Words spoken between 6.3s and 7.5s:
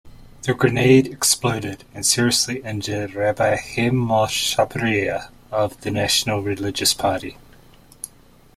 Religious Party.